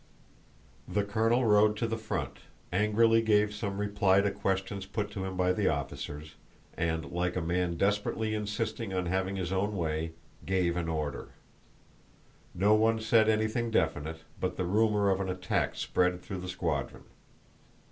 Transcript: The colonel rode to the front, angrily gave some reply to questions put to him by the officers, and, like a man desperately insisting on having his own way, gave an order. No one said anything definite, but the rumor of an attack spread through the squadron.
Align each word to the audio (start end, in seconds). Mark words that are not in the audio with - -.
The 0.87 1.03
colonel 1.03 1.45
rode 1.45 1.77
to 1.77 1.85
the 1.85 1.95
front, 1.95 2.39
angrily 2.73 3.21
gave 3.21 3.53
some 3.53 3.77
reply 3.77 4.19
to 4.21 4.31
questions 4.31 4.87
put 4.87 5.11
to 5.11 5.25
him 5.25 5.37
by 5.37 5.53
the 5.53 5.67
officers, 5.67 6.33
and, 6.75 7.11
like 7.11 7.35
a 7.35 7.39
man 7.43 7.77
desperately 7.77 8.33
insisting 8.33 8.95
on 8.95 9.05
having 9.05 9.35
his 9.35 9.51
own 9.53 9.75
way, 9.75 10.13
gave 10.43 10.75
an 10.75 10.89
order. 10.89 11.33
No 12.55 12.73
one 12.73 12.99
said 12.99 13.29
anything 13.29 13.69
definite, 13.69 14.23
but 14.39 14.55
the 14.57 14.65
rumor 14.65 15.11
of 15.11 15.21
an 15.21 15.29
attack 15.29 15.75
spread 15.75 16.19
through 16.23 16.39
the 16.39 16.49
squadron. 16.49 17.03